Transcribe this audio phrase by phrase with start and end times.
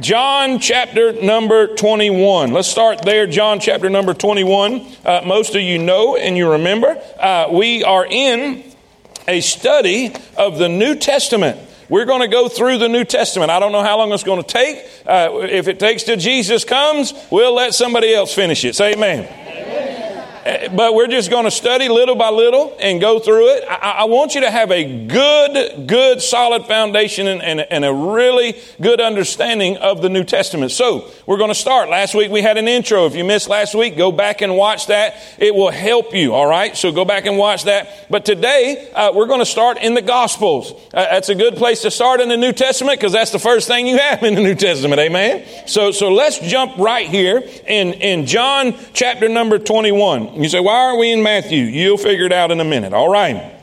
[0.00, 2.52] John chapter number 21.
[2.52, 4.86] Let's start there, John chapter number 21.
[5.02, 8.62] Uh, most of you know and you remember, uh, we are in
[9.26, 11.58] a study of the New Testament.
[11.88, 13.50] We're going to go through the New Testament.
[13.50, 14.84] I don't know how long it's going to take.
[15.06, 18.74] Uh, if it takes till Jesus comes, we'll let somebody else finish it.
[18.74, 19.45] Say amen
[20.46, 23.64] but we're just going to study little by little and go through it.
[23.68, 27.92] I, I want you to have a good, good, solid foundation and, and, and, a
[27.92, 30.70] really good understanding of the New Testament.
[30.70, 31.88] So we're going to start.
[31.88, 33.06] Last week we had an intro.
[33.06, 35.16] If you missed last week, go back and watch that.
[35.38, 36.32] It will help you.
[36.32, 36.76] All right.
[36.76, 38.06] So go back and watch that.
[38.08, 40.72] But today uh, we're going to start in the Gospels.
[40.94, 43.66] Uh, that's a good place to start in the New Testament because that's the first
[43.66, 45.00] thing you have in the New Testament.
[45.00, 45.44] Amen.
[45.66, 50.35] So so let's jump right here in in John chapter number twenty one.
[50.36, 51.64] You say, why aren't we in Matthew?
[51.64, 52.92] You'll figure it out in a minute.
[52.92, 53.54] All right.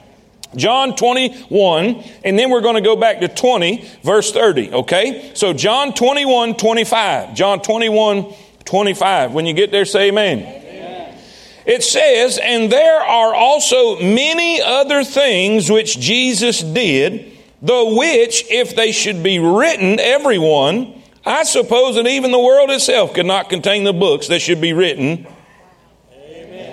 [0.56, 5.32] John 21, and then we're going to go back to 20, verse 30, okay?
[5.34, 7.34] So John 21, 25.
[7.34, 8.34] John 21,
[8.66, 9.34] 25.
[9.34, 10.40] When you get there, say amen.
[10.40, 11.18] amen.
[11.66, 17.32] It says, And there are also many other things which Jesus did,
[17.62, 23.14] the which, if they should be written, everyone, I suppose that even the world itself
[23.14, 25.26] could not contain the books that should be written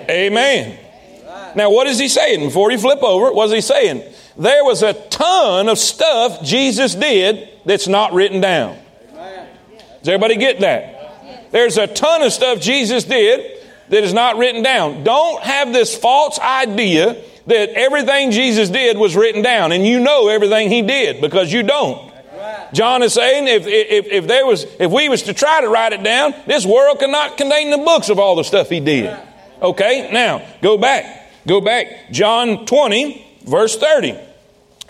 [0.09, 0.77] Amen.
[1.55, 2.39] Now, what is he saying?
[2.39, 4.03] Before you flip over, what is he saying?
[4.37, 8.77] There was a ton of stuff Jesus did that's not written down.
[9.99, 11.51] Does everybody get that?
[11.51, 15.03] There's a ton of stuff Jesus did that is not written down.
[15.03, 20.29] Don't have this false idea that everything Jesus did was written down and you know
[20.29, 22.11] everything he did because you don't.
[22.73, 25.91] John is saying if, if, if there was if we was to try to write
[25.93, 29.15] it down, this world cannot contain the books of all the stuff he did.
[29.61, 31.45] Okay, now go back.
[31.47, 32.11] Go back.
[32.11, 34.17] John 20, verse 30.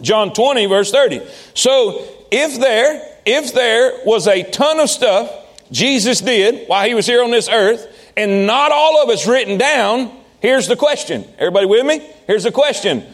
[0.01, 1.21] John 20, verse 30.
[1.53, 5.31] So if there, if there was a ton of stuff
[5.71, 9.57] Jesus did while he was here on this earth, and not all of it's written
[9.57, 11.25] down, here's the question.
[11.37, 11.99] Everybody with me?
[12.27, 13.05] Here's the question.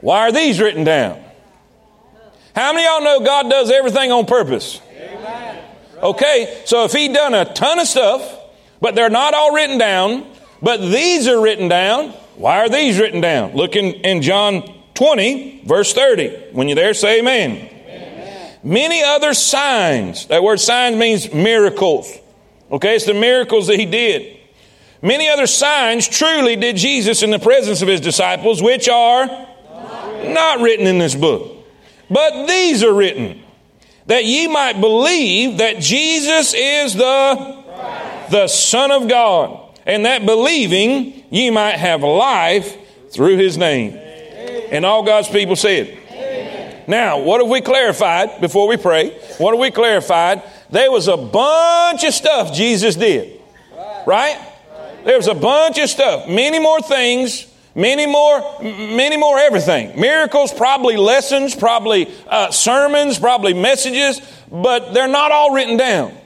[0.00, 1.22] Why are these written down?
[2.54, 4.80] How many y'all know God does everything on purpose?
[6.02, 8.38] Okay, so if he done a ton of stuff,
[8.80, 10.26] but they're not all written down,
[10.62, 12.10] but these are written down.
[12.36, 13.54] Why are these written down?
[13.54, 14.62] Look in, in John
[14.94, 16.50] 20, verse 30.
[16.52, 17.50] When you're there, say amen.
[17.50, 18.58] amen.
[18.62, 20.26] Many other signs.
[20.26, 22.16] That word signs means miracles.
[22.70, 24.38] Okay, it's the miracles that he did.
[25.02, 30.28] Many other signs truly did Jesus in the presence of his disciples, which are not,
[30.28, 31.66] not written in this book.
[32.08, 33.42] But these are written,
[34.06, 37.64] that ye might believe that Jesus is the,
[38.30, 42.76] the Son of God and that believing ye might have life
[43.10, 43.94] through his name.
[44.70, 45.98] And all God's people said.
[46.88, 49.10] Now, what have we clarified before we pray?
[49.38, 50.42] What have we clarified?
[50.70, 53.40] There was a bunch of stuff Jesus did.
[54.06, 54.38] Right?
[55.04, 56.28] There was a bunch of stuff.
[56.28, 60.00] Many more things, many more, many more everything.
[60.00, 66.16] Miracles, probably lessons, probably uh, sermons, probably messages, but they're not all written down.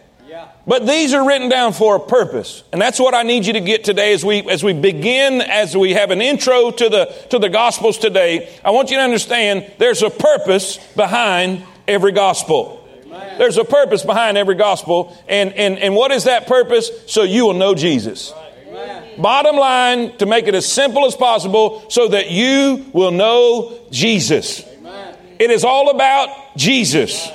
[0.66, 2.64] But these are written down for a purpose.
[2.72, 5.76] And that's what I need you to get today as we, as we begin, as
[5.76, 8.52] we have an intro to the, to the Gospels today.
[8.64, 12.84] I want you to understand there's a purpose behind every Gospel.
[13.04, 13.38] Amen.
[13.38, 15.16] There's a purpose behind every Gospel.
[15.28, 16.90] And, and, and what is that purpose?
[17.06, 18.32] So you will know Jesus.
[18.66, 19.22] Amen.
[19.22, 24.66] Bottom line, to make it as simple as possible so that you will know Jesus.
[24.66, 25.16] Amen.
[25.38, 27.30] It is all about Jesus.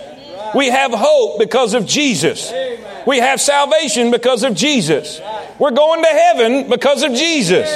[0.55, 2.51] We have hope because of Jesus.
[3.07, 5.21] We have salvation because of Jesus.
[5.59, 7.69] We're going to heaven because of Jesus.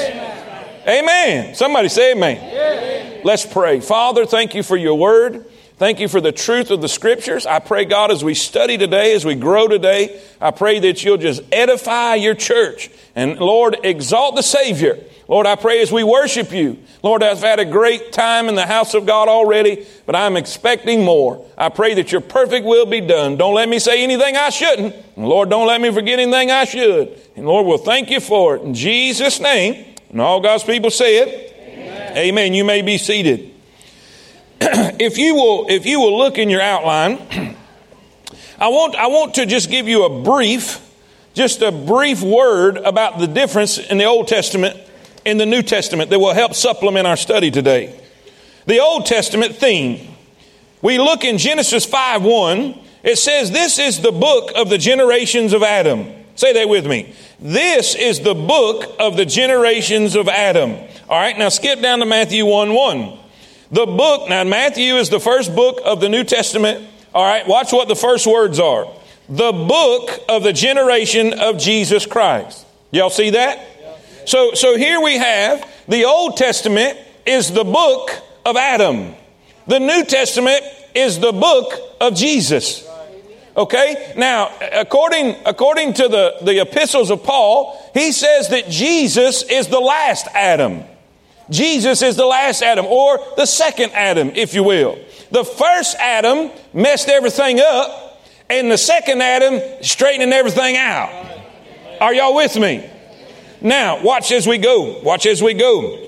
[0.88, 1.56] Amen.
[1.56, 3.22] Somebody say amen.
[3.24, 3.80] Let's pray.
[3.80, 5.46] Father, thank you for your word.
[5.78, 7.46] Thank you for the truth of the scriptures.
[7.46, 11.18] I pray, God, as we study today, as we grow today, I pray that you'll
[11.18, 12.90] just edify your church.
[13.14, 15.00] And Lord, exalt the Savior.
[15.28, 16.78] Lord, I pray as we worship you.
[17.02, 21.04] Lord, I've had a great time in the house of God already, but I'm expecting
[21.04, 21.44] more.
[21.58, 23.36] I pray that your perfect will be done.
[23.36, 24.96] Don't let me say anything I shouldn't.
[25.16, 27.20] And Lord, don't let me forget anything I should.
[27.36, 28.62] And Lord, we'll thank you for it.
[28.62, 31.54] In Jesus' name, and all God's people say it.
[31.60, 32.18] Amen.
[32.18, 32.54] Amen.
[32.54, 33.52] You may be seated.
[34.62, 37.18] if you will, if you will look in your outline,
[38.60, 40.80] I want, I want to just give you a brief,
[41.34, 44.85] just a brief word about the difference in the Old Testament
[45.26, 48.00] and the New Testament that will help supplement our study today.
[48.66, 50.14] The Old Testament theme.
[50.82, 52.80] We look in Genesis 5 1.
[53.04, 56.08] It says, This is the book of the generations of Adam.
[56.36, 57.14] Say that with me.
[57.40, 60.72] This is the book of the generations of Adam.
[61.10, 63.20] All right, now skip down to Matthew 1 1.
[63.72, 66.88] The book, now Matthew is the first book of the New Testament.
[67.14, 68.88] All right, watch what the first words are.
[69.28, 72.66] the book of the generation of Jesus Christ.
[72.92, 73.60] Y'all see that?
[74.26, 78.12] So, so here we have the Old Testament is the book
[78.46, 79.14] of Adam.
[79.68, 80.62] The New Testament
[80.94, 82.88] is the book of Jesus.
[83.56, 84.14] Okay?
[84.18, 89.80] Now, according, according to the, the epistles of Paul, he says that Jesus is the
[89.80, 90.84] last Adam.
[91.50, 94.98] Jesus is the last Adam, or the second Adam, if you will.
[95.30, 98.20] The first Adam messed everything up,
[98.50, 101.12] and the second Adam straightening everything out.
[102.02, 102.90] Are y'all with me?
[103.66, 105.00] Now, watch as we go.
[105.02, 106.08] Watch as we go.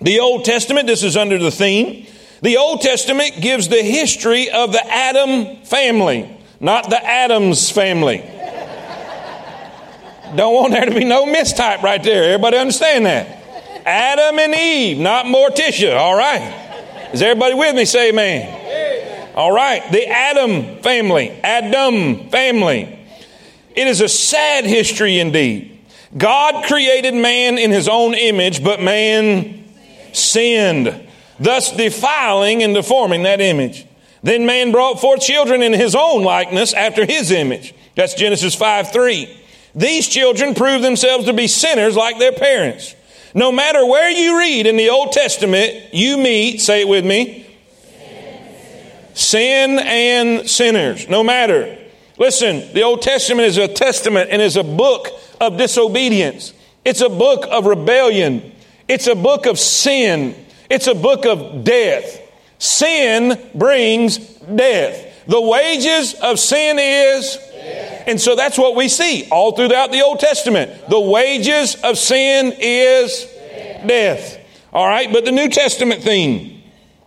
[0.00, 2.06] The Old Testament, this is under the theme.
[2.40, 8.18] The Old Testament gives the history of the Adam family, not the Adams family.
[10.34, 12.24] Don't want there to be no mistype right there.
[12.24, 13.26] Everybody understand that?
[13.84, 15.94] Adam and Eve, not Morticia.
[15.98, 17.10] All right.
[17.12, 17.84] Is everybody with me?
[17.84, 19.34] Say amen.
[19.36, 19.92] All right.
[19.92, 22.98] The Adam family, Adam family.
[23.76, 25.73] It is a sad history indeed.
[26.16, 29.64] God created man in his own image, but man
[30.12, 31.08] sinned,
[31.40, 33.86] thus defiling and deforming that image.
[34.22, 37.74] Then man brought forth children in his own likeness after his image.
[37.96, 39.40] That's Genesis 5 3.
[39.74, 42.94] These children prove themselves to be sinners like their parents.
[43.34, 47.44] No matter where you read in the Old Testament, you meet, say it with me,
[49.14, 51.08] sin and sinners.
[51.08, 51.76] No matter.
[52.16, 55.08] Listen, the Old Testament is a testament and is a book
[55.40, 56.52] of disobedience.
[56.84, 58.52] It's a book of rebellion.
[58.88, 60.34] It's a book of sin.
[60.70, 62.20] It's a book of death.
[62.58, 65.26] Sin brings death.
[65.26, 67.38] The wages of sin is
[68.06, 70.88] and so that's what we see all throughout the Old Testament.
[70.88, 73.24] The wages of sin is
[73.86, 74.38] death.
[74.72, 76.62] All right, but the New Testament theme,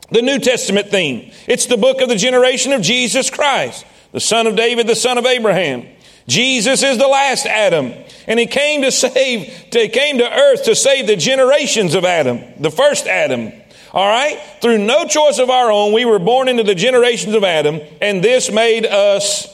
[0.10, 4.48] the New Testament theme, it's the book of the generation of Jesus Christ, the son
[4.48, 5.86] of David, the son of Abraham.
[6.28, 7.94] Jesus is the last Adam,
[8.28, 12.42] and he came to save, he came to earth to save the generations of Adam,
[12.60, 13.54] the first Adam.
[13.94, 14.40] All right?
[14.62, 18.22] Through no choice of our own, we were born into the generations of Adam, and
[18.24, 19.48] this made us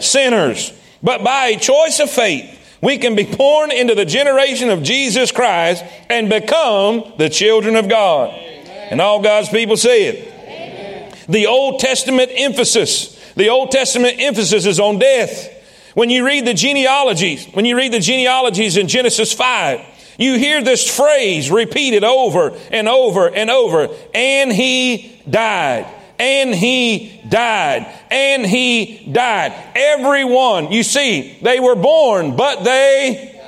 [0.00, 0.72] sinners.
[1.02, 5.32] But by a choice of faith, we can be born into the generation of Jesus
[5.32, 8.30] Christ and become the children of God.
[8.30, 8.88] Amen.
[8.90, 10.32] And all God's people say it.
[10.44, 11.14] Amen.
[11.28, 15.56] The Old Testament emphasis, the Old Testament emphasis is on death.
[15.94, 19.80] When you read the genealogies, when you read the genealogies in Genesis 5,
[20.18, 25.86] you hear this phrase repeated over and over and over, and he died
[26.20, 29.54] and he died, and he died.
[29.74, 33.40] Everyone, you see, they were born, but they,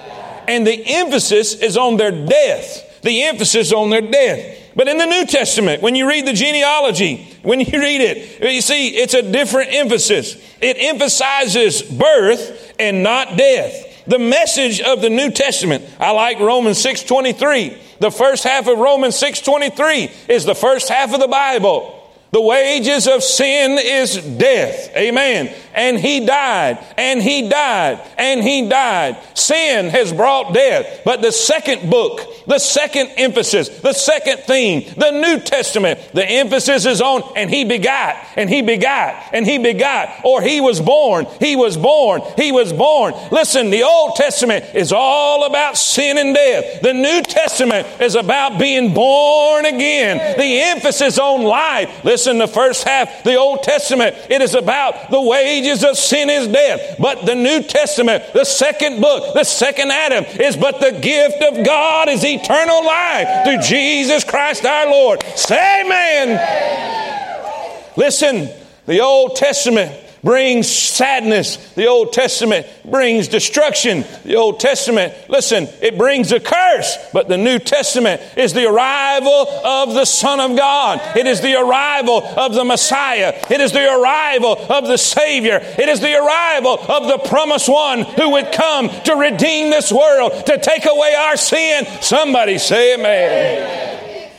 [0.49, 3.03] and the emphasis is on their death.
[3.03, 4.59] The emphasis on their death.
[4.74, 8.60] But in the New Testament, when you read the genealogy, when you read it, you
[8.60, 10.36] see it's a different emphasis.
[10.60, 14.04] It emphasizes birth and not death.
[14.06, 17.76] The message of the New Testament, I like Romans 6:23.
[18.00, 22.01] The first half of Romans 6:23 is the first half of the Bible.
[22.32, 24.96] The wages of sin is death.
[24.96, 25.55] Amen.
[25.75, 29.19] And he died, and he died, and he died.
[29.34, 31.02] Sin has brought death.
[31.05, 36.87] But the second book, the second emphasis, the second theme, the New Testament, the emphasis
[36.87, 41.26] is on, and he begot, and he begot, and he begot, or he was born,
[41.38, 43.14] he was born, he was born.
[43.31, 46.81] Listen, the Old Testament is all about sin and death.
[46.81, 50.39] The New Testament is about being born again.
[50.39, 52.05] The emphasis on life.
[52.05, 56.31] Listen, Listen, the first half, the Old Testament, it is about the wages of sin
[56.31, 56.94] is death.
[57.00, 61.67] But the New Testament, the second book, the second Adam, is but the gift of
[61.67, 65.20] God is eternal life through Jesus Christ our Lord.
[65.34, 67.91] Say amen.
[67.96, 68.48] Listen,
[68.86, 69.91] the Old Testament
[70.22, 71.56] brings sadness.
[71.74, 74.05] The Old Testament brings destruction.
[74.24, 76.96] The Old Testament, listen, it brings a curse.
[77.12, 81.00] But the New Testament is the arrival of the Son of God.
[81.17, 83.34] It is the arrival of the Messiah.
[83.50, 85.60] It is the arrival of the Savior.
[85.62, 90.46] It is the arrival of the promised one who would come to redeem this world,
[90.46, 91.84] to take away our sin.
[92.00, 94.31] Somebody say amen.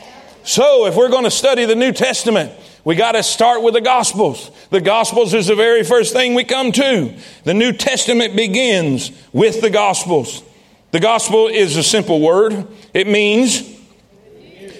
[0.44, 2.52] So, if we're going to study the New Testament,
[2.84, 4.50] we got to start with the Gospels.
[4.70, 7.14] The Gospels is the very first thing we come to.
[7.44, 10.42] The New Testament begins with the Gospels.
[10.90, 12.66] The Gospel is a simple word.
[12.92, 13.62] It means,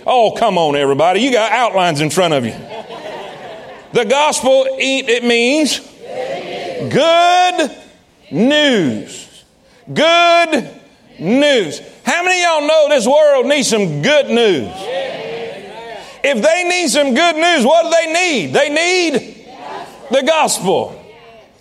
[0.06, 1.20] oh, come on, everybody.
[1.20, 2.52] You got outlines in front of you.
[3.94, 5.80] The Gospel, it means
[6.92, 7.70] good
[8.30, 9.44] news.
[9.92, 10.80] Good
[11.18, 11.80] news.
[12.04, 14.93] How many of y'all know this world needs some good news?
[16.26, 18.54] If they need some good news, what do they need?
[18.54, 19.46] They need
[20.10, 20.98] the gospel.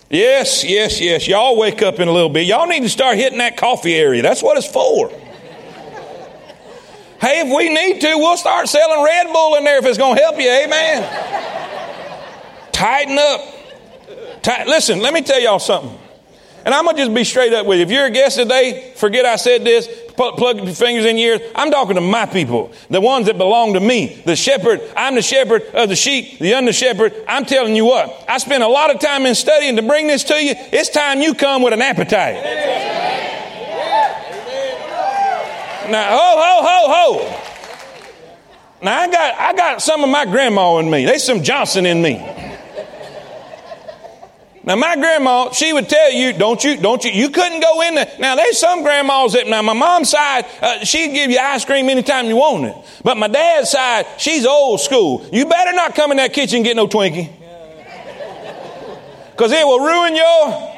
[0.08, 1.28] Yes, yes, yes.
[1.28, 2.46] Y'all wake up in a little bit.
[2.46, 4.22] Y'all need to start hitting that coffee area.
[4.22, 5.10] That's what it's for.
[7.20, 10.16] hey, if we need to, we'll start selling Red Bull in there if it's going
[10.16, 10.48] to help you.
[10.48, 11.02] Amen.
[12.72, 14.42] Tighten up.
[14.42, 14.66] Tight.
[14.66, 15.98] Listen, let me tell y'all something.
[16.64, 17.84] And I'm going to just be straight up with you.
[17.84, 21.52] If you're a guest today, forget I said this, plug your fingers in your ears.
[21.54, 24.80] I'm talking to my people, the ones that belong to me, the shepherd.
[24.96, 27.14] I'm the shepherd of the sheep, the under shepherd.
[27.28, 30.24] I'm telling you what, I spent a lot of time in studying to bring this
[30.24, 30.54] to you.
[30.56, 32.42] It's time you come with an appetite.
[35.90, 37.40] Now, ho, ho, ho, ho.
[38.82, 41.04] Now, I got, I got some of my grandma in me.
[41.04, 42.16] There's some Johnson in me.
[44.66, 47.96] Now, my grandma, she would tell you, don't you, don't you, you couldn't go in
[47.96, 48.10] there.
[48.18, 51.90] Now, there's some grandmas that, now, my mom's side, uh, she'd give you ice cream
[51.90, 52.76] anytime you want it.
[53.02, 55.26] But my dad's side, she's old school.
[55.30, 57.30] You better not come in that kitchen and get no Twinkie.
[59.32, 60.74] Because it will ruin your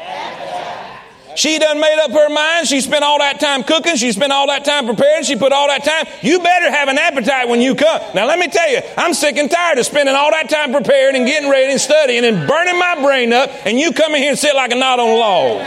[1.37, 2.67] she done made up her mind.
[2.67, 3.97] She spent all that time cooking.
[3.97, 5.23] She spent all that time preparing.
[5.25, 6.07] She put all that time.
[6.23, 8.01] You better have an appetite when you come.
[8.15, 11.17] Now, let me tell you, I'm sick and tired of spending all that time preparing
[11.17, 14.31] and getting ready and studying and burning my brain up, and you come in here
[14.31, 15.61] and sit like a knot on a log.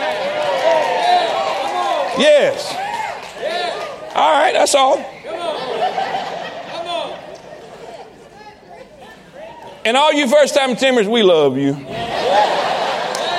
[2.19, 2.75] Yes.
[4.15, 4.97] All right, that's all.
[9.85, 11.73] And all you first time Timbers, we love you.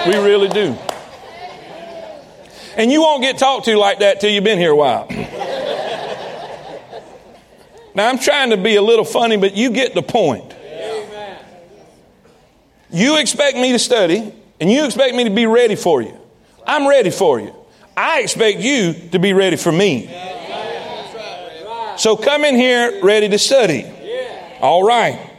[0.06, 0.76] We really do.
[2.76, 5.06] And you won't get talked to like that till you've been here a while.
[7.94, 10.54] now, I'm trying to be a little funny, but you get the point.
[12.92, 16.16] You expect me to study, and you expect me to be ready for you.
[16.66, 17.54] I'm ready for you.
[17.96, 20.08] I expect you to be ready for me.
[21.96, 23.84] So come in here ready to study.
[24.60, 25.30] All right.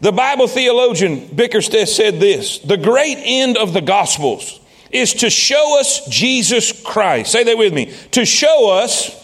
[0.00, 4.60] The Bible theologian Bickersteth said this The great end of the Gospels
[4.94, 7.32] is to show us Jesus Christ.
[7.32, 7.92] Say that with me.
[8.12, 9.22] To show us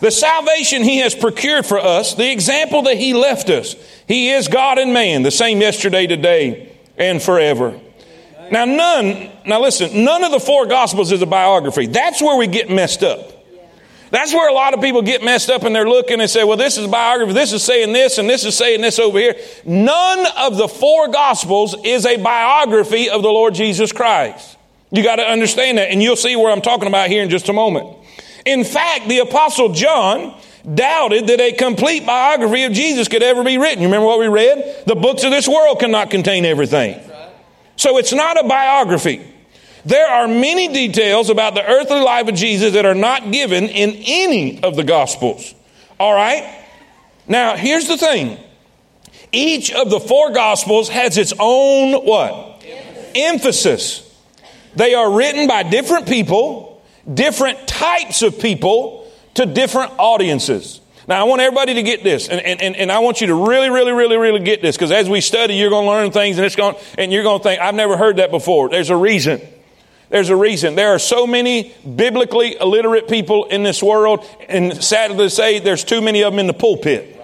[0.00, 3.76] the salvation He has procured for us, the example that He left us.
[4.06, 7.78] He is God and man, the same yesterday, today, and forever.
[8.50, 11.86] Now, none, now listen, none of the four Gospels is a biography.
[11.86, 13.37] That's where we get messed up.
[14.10, 16.56] That's where a lot of people get messed up and they're looking and say, well,
[16.56, 19.36] this is biography, this is saying this, and this is saying this over here.
[19.64, 24.56] None of the four gospels is a biography of the Lord Jesus Christ.
[24.90, 27.48] You got to understand that, and you'll see where I'm talking about here in just
[27.48, 27.96] a moment.
[28.46, 30.34] In fact, the apostle John
[30.74, 33.80] doubted that a complete biography of Jesus could ever be written.
[33.82, 34.84] You remember what we read?
[34.86, 36.98] The books of this world cannot contain everything.
[37.76, 39.34] So it's not a biography.
[39.88, 43.94] There are many details about the earthly life of Jesus that are not given in
[44.04, 45.54] any of the Gospels.
[45.98, 46.62] All right?
[47.26, 48.38] Now, here's the thing.
[49.32, 52.62] Each of the four Gospels has its own what?
[53.14, 54.04] Emphasis.
[54.76, 60.82] They are written by different people, different types of people, to different audiences.
[61.06, 63.70] Now, I want everybody to get this, and, and, and I want you to really,
[63.70, 66.44] really, really, really get this, because as we study, you're going to learn things, and
[66.44, 68.68] it's going, and you're going to think, I've never heard that before.
[68.68, 69.40] There's a reason.
[70.10, 70.74] There's a reason.
[70.74, 75.84] There are so many biblically illiterate people in this world, and sadly to say, there's
[75.84, 77.16] too many of them in the pulpit.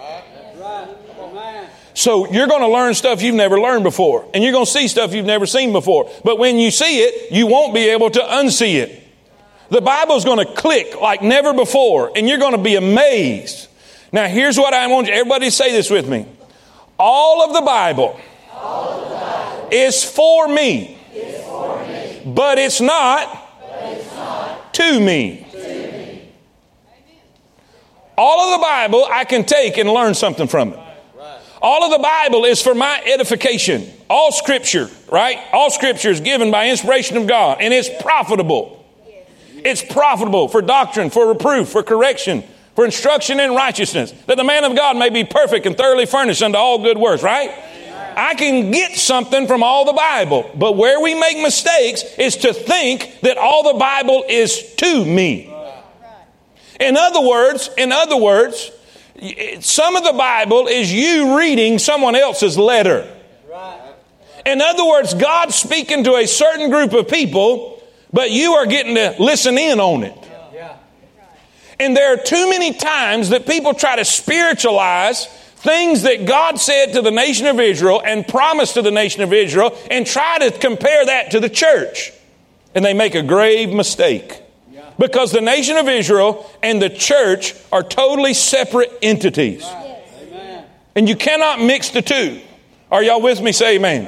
[1.95, 4.89] So you're going to learn stuff you've never learned before, and you're going to see
[4.89, 6.11] stuff you've never seen before.
[6.25, 9.01] But when you see it, you won't be able to unsee it.
[9.71, 13.69] The Bible's going to click like never before, and you're going to be amazed.
[14.13, 16.27] Now, here's what I want you, everybody say this with me.
[16.99, 18.21] All of the Bible,
[18.53, 20.99] of the Bible is for me
[22.25, 23.29] but it's not,
[23.61, 25.47] but it's not to, me.
[25.51, 26.33] to me.
[28.17, 30.79] All of the Bible I can take and learn something from it.
[31.65, 33.91] All of the Bible is for my edification.
[34.11, 35.39] All scripture, right?
[35.51, 38.85] All scripture is given by inspiration of God and it's profitable.
[39.65, 44.65] It's profitable for doctrine, for reproof, for correction, for instruction in righteousness, that the man
[44.65, 47.51] of God may be perfect and thoroughly furnished unto all good works, right?
[48.17, 50.51] I can get something from all the Bible.
[50.55, 55.53] But where we make mistakes is to think that all the Bible is to me.
[56.81, 58.71] In other words, in other words,
[59.61, 63.11] some of the Bible is you reading someone else's letter.
[64.45, 68.95] In other words, God's speaking to a certain group of people, but you are getting
[68.97, 70.19] to listen in on it.
[71.81, 75.29] And there are too many times that people try to spiritualize
[75.65, 79.33] things that God said to the nation of Israel and promised to the nation of
[79.33, 82.13] Israel and try to compare that to the church.
[82.75, 84.43] And they make a grave mistake.
[84.99, 89.67] Because the nation of Israel and the church are totally separate entities.
[90.95, 92.41] And you cannot mix the two.
[92.93, 93.51] Are y'all with me?
[93.51, 94.07] Say amen.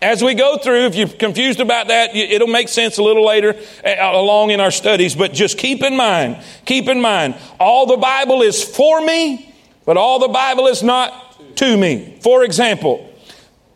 [0.00, 3.54] as we go through, if you're confused about that, it'll make sense a little later
[3.84, 8.42] along in our studies, but just keep in mind, keep in mind, all the Bible
[8.42, 9.51] is for me,
[9.84, 12.18] but all the Bible is not to me.
[12.20, 13.08] For example,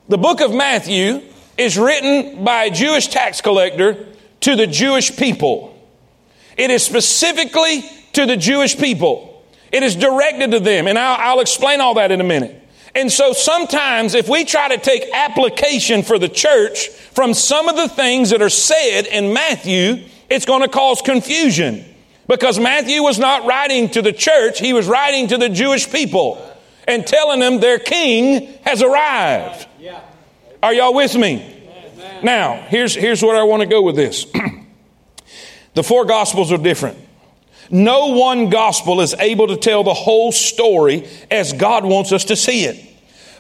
[0.09, 1.23] the book of Matthew
[1.59, 4.07] is written by a Jewish tax collector
[4.41, 5.73] to the Jewish people.
[6.57, 7.83] It is specifically
[8.13, 9.45] to the Jewish people.
[9.73, 12.63] It is directed to them, and I'll, I'll explain all that in a minute.
[12.95, 17.77] And so sometimes if we try to take application for the church from some of
[17.77, 21.85] the things that are said in Matthew, it's going to cause confusion.
[22.29, 26.43] Because Matthew was not writing to the church, he was writing to the Jewish people
[26.89, 29.67] and telling them their king has arrived.
[30.63, 31.53] Are y'all with me?
[32.23, 34.27] Now, here's, here's where I want to go with this.
[35.75, 36.99] the four gospels are different.
[37.71, 42.37] No one gospel is able to tell the whole story as God wants us to
[42.37, 42.83] see it.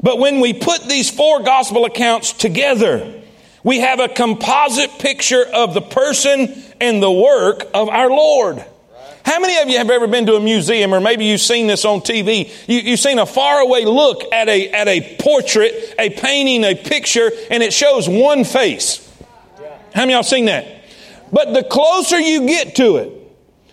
[0.02, 3.22] But when we put these four gospel accounts together,
[3.62, 8.64] we have a composite picture of the person and the work of our Lord.
[9.26, 11.84] How many of you have ever been to a museum, or maybe you've seen this
[11.84, 12.48] on TV?
[12.68, 17.32] You, have seen a faraway look at a, at a portrait, a painting, a picture,
[17.50, 19.02] and it shows one face.
[19.92, 20.84] How many of y'all seen that?
[21.32, 23.12] But the closer you get to it,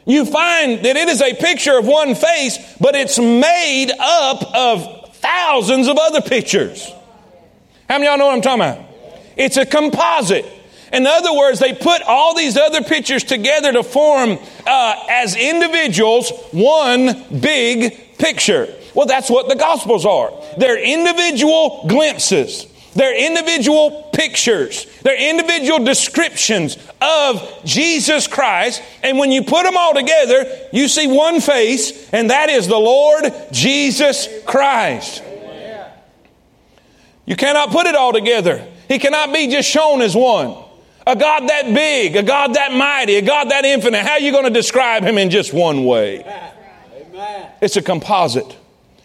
[0.07, 5.15] you find that it is a picture of one face, but it's made up of
[5.17, 6.91] thousands of other pictures.
[7.87, 8.85] How many of y'all know what I'm talking about?
[9.37, 10.45] It's a composite.
[10.93, 16.31] In other words, they put all these other pictures together to form, uh, as individuals,
[16.51, 18.71] one big picture.
[18.93, 20.31] Well, that's what the Gospels are.
[20.57, 22.67] They're individual glimpses.
[22.95, 24.85] They're individual pictures.
[25.01, 28.83] They're individual descriptions of Jesus Christ.
[29.01, 32.77] And when you put them all together, you see one face, and that is the
[32.77, 35.23] Lord Jesus Christ.
[37.25, 38.63] You cannot put it all together.
[38.87, 40.62] He cannot be just shown as one.
[41.05, 44.03] A God that big, a God that mighty, a God that infinite.
[44.03, 46.21] How are you going to describe him in just one way?
[46.21, 47.49] Amen.
[47.61, 48.57] It's a composite.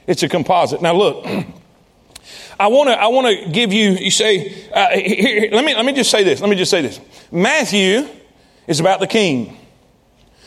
[0.07, 0.81] It's a composite.
[0.81, 1.27] Now look,
[2.61, 3.91] I want to I want to give you.
[3.91, 6.41] You say, uh, here, let me let me just say this.
[6.41, 7.01] Let me just say this.
[7.31, 8.09] Matthew
[8.67, 9.57] is about the king.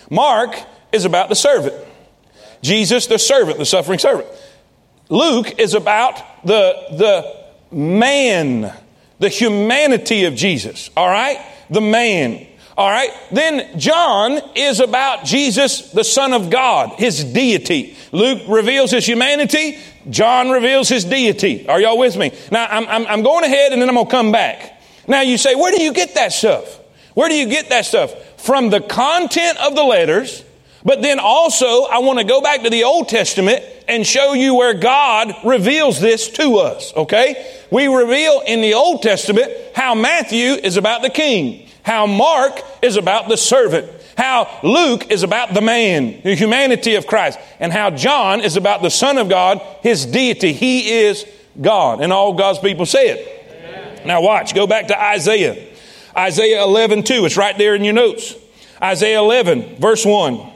[0.09, 0.55] Mark
[0.91, 1.75] is about the servant.
[2.61, 4.27] Jesus, the servant, the suffering servant.
[5.09, 8.73] Luke is about the the man,
[9.21, 10.89] the humanity of Jesus.
[10.97, 12.47] All right, the man.
[12.75, 13.11] All right.
[13.31, 17.95] Then John is about Jesus, the Son of God, his deity.
[18.11, 19.77] Luke reveals his humanity.
[20.09, 21.69] John reveals his deity.
[21.69, 22.31] Are y'all with me?
[22.51, 24.81] Now, I'm, I'm, I'm going ahead and then I'm going to come back.
[25.07, 26.79] Now, you say, where do you get that stuff?
[27.13, 28.11] Where do you get that stuff?
[28.41, 30.43] From the content of the letters,
[30.83, 34.55] but then also I want to go back to the Old Testament and show you
[34.55, 37.59] where God reveals this to us, okay?
[37.71, 42.97] We reveal in the Old Testament how Matthew is about the king, how Mark is
[42.97, 47.89] about the servant, how Luke is about the man, the humanity of Christ, and how
[47.89, 50.53] John is about the Son of God, his deity.
[50.53, 51.25] He is
[51.59, 52.01] God.
[52.01, 53.47] And all God's people say it.
[53.49, 54.07] Amen.
[54.07, 55.67] Now watch, go back to Isaiah.
[56.15, 57.25] Isaiah 11, 2.
[57.25, 58.35] It's right there in your notes.
[58.81, 60.51] Isaiah 11, verse 1.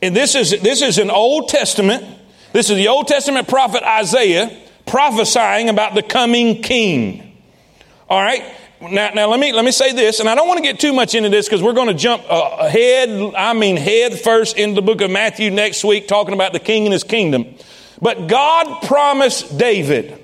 [0.00, 2.04] And this is, this is an Old Testament.
[2.52, 4.56] This is the Old Testament prophet Isaiah
[4.86, 7.36] prophesying about the coming king.
[8.08, 8.42] All right?
[8.80, 10.92] Now, now let me let me say this, and I don't want to get too
[10.92, 13.34] much into this because we're going to jump uh, ahead.
[13.34, 16.84] I mean, head first into the book of Matthew next week, talking about the king
[16.84, 17.56] and his kingdom.
[18.00, 20.16] But God promised David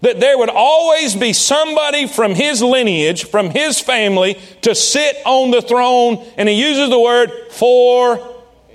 [0.00, 5.50] that there would always be somebody from his lineage, from his family, to sit on
[5.50, 7.30] the throne, and he uses the word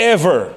[0.03, 0.53] forever.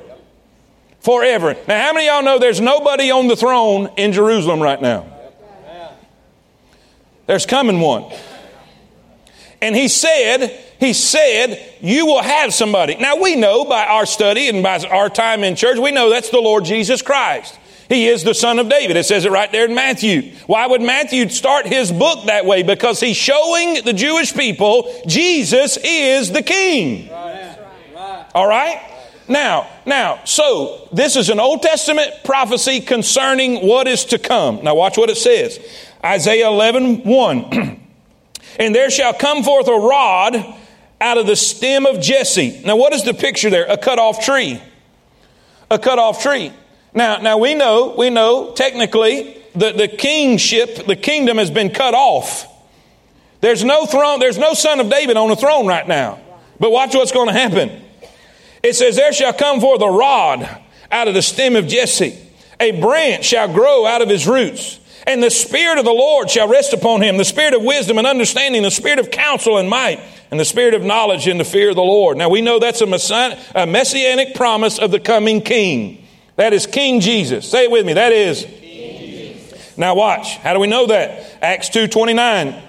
[1.01, 1.57] Forever.
[1.69, 5.07] Now, how many of y'all know there's nobody on the throne in Jerusalem right now?
[7.27, 8.13] There's coming one.
[9.63, 12.97] And he said, he said, you will have somebody.
[12.97, 16.31] Now we know by our study and by our time in church, we know that's
[16.31, 17.59] the Lord Jesus Christ.
[17.89, 18.97] He is the son of David.
[18.97, 20.35] It says it right there in Matthew.
[20.47, 22.65] Why would Matthew start his book that way?
[22.65, 27.09] Because he's showing the Jewish people Jesus is the king.
[28.35, 28.96] All right?
[29.29, 34.62] Now, now, so this is an Old Testament prophecy concerning what is to come.
[34.62, 35.59] Now watch what it says.
[36.05, 37.81] Isaiah 11, 1.
[38.59, 40.35] And there shall come forth a rod
[41.01, 42.62] out of the stem of Jesse.
[42.65, 43.67] Now, what is the picture there?
[43.67, 44.62] A cut off tree.
[45.71, 46.53] A cut off tree.
[46.95, 51.93] Now, now we know, we know technically the, the kingship, the kingdom has been cut
[51.93, 52.47] off.
[53.43, 56.19] There's no throne, there's no son of David on the throne right now.
[56.59, 57.83] But watch what's going to happen.
[58.66, 60.42] It says, There shall come forth a rod
[60.90, 62.18] out of the stem of Jesse,
[62.59, 66.48] a branch shall grow out of his roots And the Spirit of the Lord shall
[66.48, 70.00] rest upon him, the Spirit of wisdom and understanding, the Spirit of counsel and might,
[70.33, 72.16] and the Spirit of knowledge and the fear of the Lord.
[72.16, 76.05] Now we know that's a, a messianic promise of the coming King.
[76.35, 77.48] That is King Jesus.
[77.48, 77.92] Say it with me.
[77.92, 78.46] That is.
[79.76, 80.38] Now watch.
[80.38, 81.38] How do we know that?
[81.40, 82.65] Acts 2.29.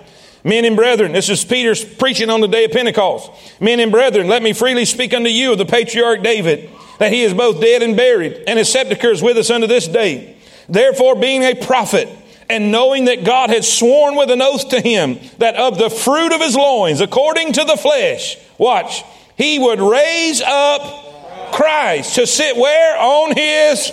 [0.48, 3.30] Men and brethren, this is Peter's preaching on the day of Pentecost.
[3.60, 7.24] Men and brethren, let me freely speak unto you of the patriarch David, that he
[7.24, 10.38] is both dead and buried, and his sepulchre is with us unto this day.
[10.70, 12.08] Therefore, being a prophet,
[12.50, 16.32] and knowing that God had sworn with an oath to him that of the fruit
[16.32, 19.04] of his loins, according to the flesh, watch,
[19.36, 22.98] he would raise up Christ to sit where?
[22.98, 23.92] On his,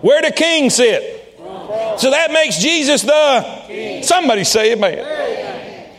[0.00, 1.36] where the king sit.
[1.98, 5.43] So that makes Jesus the, somebody say amen.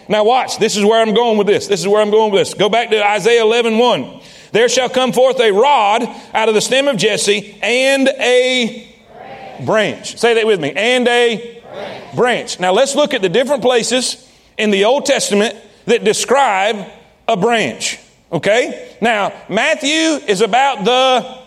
[0.07, 1.67] Now watch, this is where I'm going with this.
[1.67, 2.53] This is where I'm going with this.
[2.53, 4.21] Go back to Isaiah 11, 1.
[4.51, 9.65] There shall come forth a rod out of the stem of Jesse and a branch.
[9.65, 10.17] branch.
[10.17, 10.71] Say that with me.
[10.75, 12.15] And a branch.
[12.15, 12.59] branch.
[12.59, 16.87] Now let's look at the different places in the Old Testament that describe
[17.27, 17.99] a branch.
[18.31, 18.95] Okay?
[19.01, 19.89] Now, Matthew
[20.27, 21.45] is about the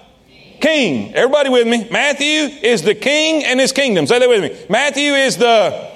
[0.61, 1.15] king.
[1.15, 1.89] Everybody with me?
[1.91, 4.07] Matthew is the king and his kingdom.
[4.07, 4.67] Say that with me.
[4.69, 5.91] Matthew is the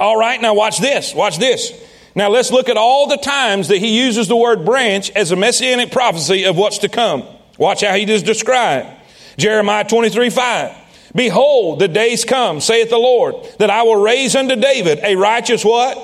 [0.00, 1.14] all right, now watch this.
[1.14, 1.72] Watch this.
[2.14, 5.36] Now let's look at all the times that he uses the word branch as a
[5.36, 7.22] messianic prophecy of what's to come.
[7.58, 8.86] Watch how he does describe.
[9.36, 10.76] Jeremiah 23 5.
[11.14, 15.64] Behold, the days come, saith the Lord, that I will raise unto David a righteous
[15.64, 15.98] what?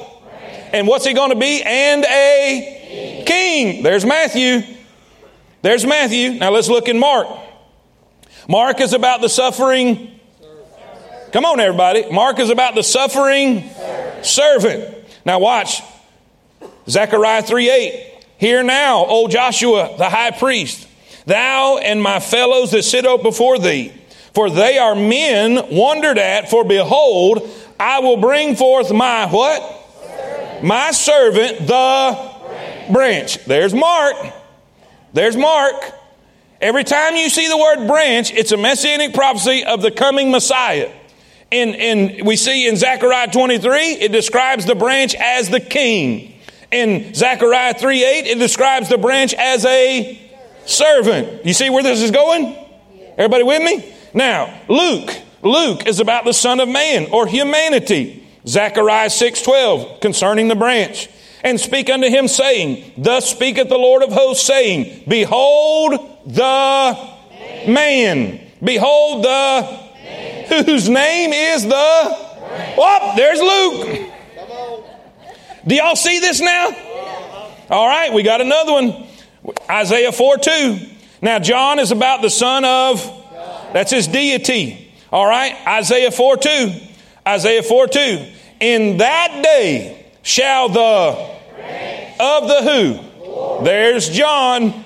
[0.73, 1.63] And what's he going to be?
[1.63, 3.25] And a king.
[3.25, 3.83] king.
[3.83, 4.63] There's Matthew.
[5.63, 6.33] There's Matthew.
[6.33, 7.29] Now let's look in Mark.
[8.47, 10.17] Mark is about the suffering
[11.37, 12.11] Come on, everybody.
[12.11, 13.69] Mark is about the suffering
[14.23, 14.95] servant.
[15.25, 15.83] Now, watch.
[16.89, 18.13] Zechariah 3 8.
[18.39, 20.87] Hear now, O Joshua, the high priest,
[21.25, 23.93] thou and my fellows that sit up before thee,
[24.35, 27.49] for they are men wondered at, for behold,
[27.81, 29.73] I will bring forth my what?
[30.63, 32.37] My servant, the
[32.93, 33.45] branch.
[33.45, 34.17] There's Mark.
[35.13, 35.75] There's Mark.
[36.61, 40.91] Every time you see the word branch, it's a messianic prophecy of the coming Messiah.
[41.51, 46.35] In, in, we see in Zechariah 23, it describes the branch as the king.
[46.73, 50.21] In Zechariah 3 8, it describes the branch as a
[50.65, 51.47] servant.
[51.47, 52.57] You see where this is going?
[53.17, 53.95] Everybody with me?
[54.13, 55.13] Now, Luke.
[55.43, 58.27] Luke is about the Son of Man or humanity.
[58.47, 61.09] Zechariah 6 12, concerning the branch.
[61.45, 65.93] And speak unto him, saying, Thus speaketh the Lord of hosts, saying, Behold
[66.27, 67.09] the
[67.69, 68.41] man.
[68.63, 69.86] Behold the
[70.49, 71.73] whose name is the.
[71.75, 74.13] Oh, there's Luke.
[75.67, 76.69] Do y'all see this now?
[77.69, 79.07] All right, we got another one.
[79.69, 80.79] Isaiah 4 2.
[81.23, 83.03] Now, John is about the Son of,
[83.73, 84.93] that's his deity.
[85.11, 86.73] All right, Isaiah 4 2.
[87.27, 88.27] Isaiah 4 2.
[88.61, 91.37] In that day shall the,
[92.21, 93.65] of the who?
[93.65, 94.85] There's John.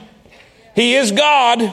[0.75, 1.73] He is God.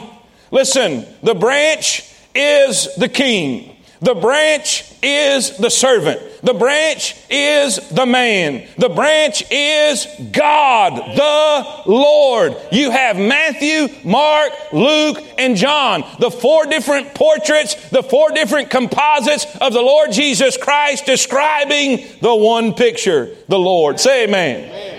[0.50, 3.76] Listen, the branch is the king.
[4.00, 6.20] The branch is the servant.
[6.42, 8.68] The branch is the man.
[8.78, 12.56] The branch is God, the Lord.
[12.70, 16.04] You have Matthew, Mark, Luke, and John.
[16.20, 22.34] The four different portraits, the four different composites of the Lord Jesus Christ describing the
[22.34, 23.98] one picture, the Lord.
[23.98, 24.64] Say amen.
[24.64, 24.98] amen.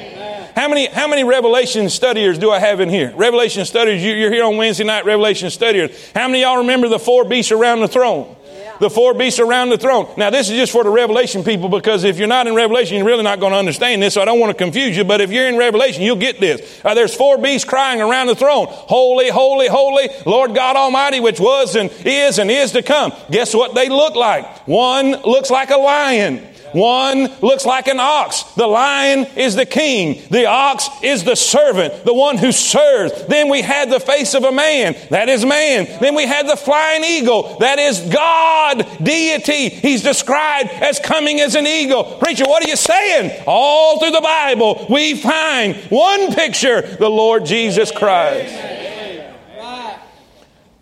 [0.56, 3.14] How many, how many Revelation studiers do I have in here?
[3.16, 6.12] Revelation studiers, you, are here on Wednesday night, Revelation studiers.
[6.14, 8.36] How many y'all remember the four beasts around the throne?
[8.80, 10.12] The four beasts around the throne.
[10.18, 13.06] Now, this is just for the Revelation people because if you're not in Revelation, you're
[13.06, 15.04] really not going to understand this, so I don't want to confuse you.
[15.04, 16.82] But if you're in Revelation, you'll get this.
[16.84, 21.40] Uh, there's four beasts crying around the throne Holy, holy, holy, Lord God Almighty, which
[21.40, 23.14] was and is and is to come.
[23.32, 24.68] Guess what they look like?
[24.68, 26.46] One looks like a lion.
[26.74, 28.44] One looks like an ox.
[28.56, 30.22] The lion is the king.
[30.30, 33.26] The ox is the servant, the one who serves.
[33.28, 34.96] Then we had the face of a man.
[35.10, 35.88] That is man.
[36.00, 37.58] Then we had the flying eagle.
[37.60, 39.70] That is God, deity.
[39.70, 42.18] He's described as coming as an eagle.
[42.20, 43.44] Preacher, what are you saying?
[43.48, 48.54] All through the Bible, we find one picture the Lord Jesus Christ.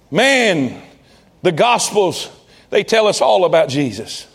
[0.09, 0.81] Man,
[1.41, 2.29] the Gospels,
[2.69, 4.27] they tell us all about Jesus.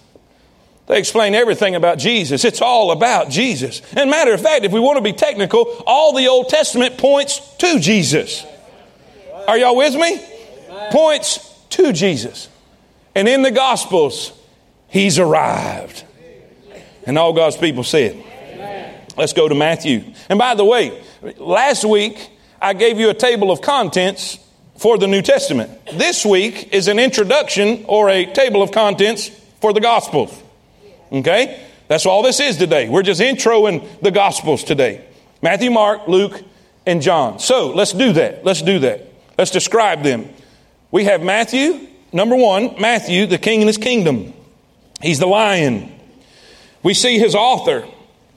[0.87, 2.45] They explain everything about Jesus.
[2.45, 3.83] It's all about Jesus.
[3.97, 7.41] And matter of fact, if we want to be technical, all the Old Testament points
[7.59, 8.45] to Jesus.
[9.47, 10.21] Are y'all with me?
[10.91, 11.39] Points
[11.71, 12.49] to Jesus.
[13.15, 14.33] And in the Gospels,
[14.89, 16.05] He's arrived.
[17.05, 18.23] And all God's people said.
[19.17, 20.05] Let's go to Matthew.
[20.29, 21.03] And by the way,
[21.37, 24.39] last week I gave you a table of contents
[24.79, 25.71] for the New Testament.
[25.93, 29.29] This week is an introduction or a table of contents
[29.61, 30.37] for the Gospels.
[31.13, 31.67] Okay?
[31.89, 32.89] That's all this is today.
[32.89, 35.05] We're just introing the Gospels today
[35.43, 36.43] Matthew, Mark, Luke,
[36.87, 37.39] and John.
[37.39, 38.45] So let's do that.
[38.45, 39.13] Let's do that.
[39.37, 40.29] Let's describe them.
[40.91, 44.33] We have Matthew, number one, Matthew, the king and his kingdom.
[45.01, 45.93] He's the lion.
[46.83, 47.87] We see his author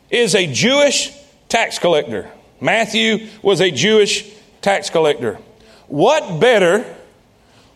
[0.09, 1.11] is a Jewish
[1.49, 2.29] tax collector.
[2.59, 5.39] Matthew was a Jewish tax collector.
[5.87, 6.83] What better,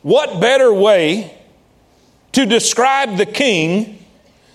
[0.01, 1.37] what better way
[2.31, 3.98] to describe the king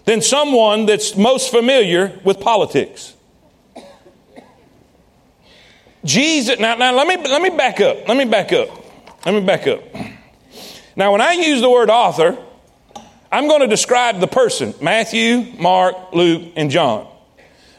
[0.04, 3.14] than someone that's most familiar with politics?
[6.04, 8.06] Jesus, now, now let, me, let me back up.
[8.06, 8.68] Let me back up.
[9.24, 9.82] Let me back up.
[10.96, 12.36] Now, when I use the word author,
[13.32, 17.08] I'm going to describe the person Matthew, Mark, Luke, and John.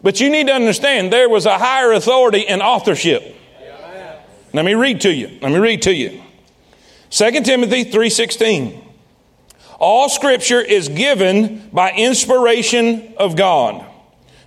[0.01, 3.35] But you need to understand there was a higher authority in authorship.
[4.53, 5.37] Let me read to you.
[5.41, 6.21] Let me read to you.
[7.09, 8.84] 2 Timothy 3:16.
[9.79, 13.85] All scripture is given by inspiration of God.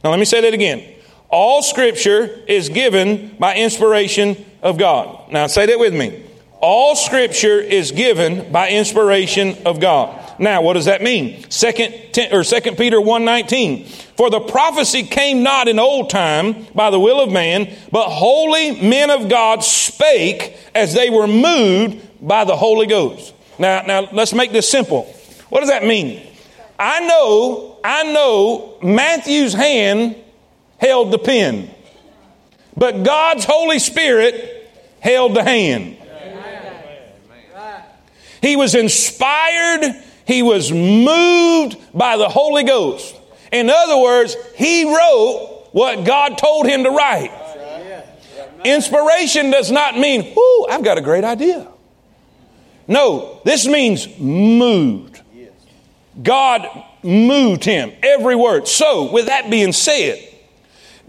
[0.02, 0.82] Now let me say that again.
[1.28, 5.30] All scripture is given by inspiration of God.
[5.30, 6.24] Now say that with me.
[6.60, 10.18] All scripture is given by inspiration of God.
[10.40, 11.44] Now, what does that mean?
[11.50, 11.94] Second
[12.32, 13.86] or Second Peter 1:19.
[14.16, 18.80] For the prophecy came not in old time by the will of man, but holy
[18.80, 23.32] men of God spake as they were moved by the Holy Ghost.
[23.58, 25.12] Now, now let's make this simple.
[25.48, 26.26] What does that mean?
[26.78, 30.16] I know, I know Matthew's hand
[30.78, 31.70] held the pen,
[32.76, 35.96] but God's Holy Spirit held the hand.
[38.40, 43.16] He was inspired, he was moved by the Holy Ghost.
[43.50, 47.32] In other words, he wrote what God told him to write.
[48.64, 51.66] Inspiration does not mean, whoo, I've got a great idea.
[52.86, 55.20] No, this means moved.
[56.22, 56.66] God
[57.02, 58.66] moved him, every word.
[58.66, 60.24] So, with that being said,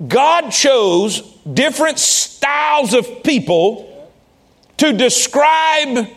[0.07, 4.09] God chose different styles of people
[4.77, 6.07] to describe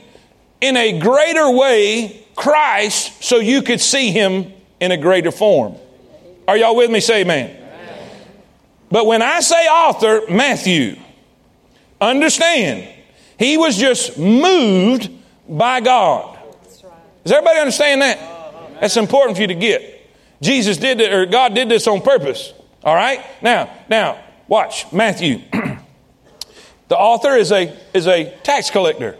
[0.61, 5.75] in a greater way Christ so you could see him in a greater form.
[6.47, 7.01] Are y'all with me?
[7.01, 7.51] Say amen.
[7.51, 8.09] amen.
[8.91, 10.97] But when I say author, Matthew,
[12.01, 12.89] understand,
[13.39, 15.11] he was just moved
[15.49, 16.39] by God.
[17.25, 18.32] Does everybody understand that?
[18.83, 20.11] That's important for you to get.
[20.43, 22.53] Jesus did it, or God did this on purpose.
[22.83, 23.25] All right?
[23.41, 24.19] Now, now,
[24.49, 24.93] watch.
[24.93, 25.41] Matthew.
[26.89, 29.17] the author is a, is a tax collector.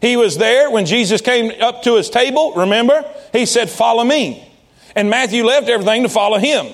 [0.00, 3.08] He was there when Jesus came up to his table, remember?
[3.32, 4.52] He said, Follow me.
[4.96, 6.66] And Matthew left everything to follow him.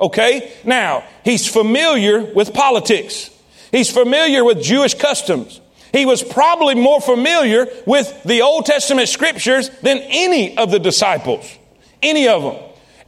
[0.00, 0.54] Okay?
[0.64, 3.28] Now, he's familiar with politics.
[3.70, 5.59] He's familiar with Jewish customs.
[5.92, 11.58] He was probably more familiar with the Old Testament scriptures than any of the disciples.
[12.02, 12.56] Any of them.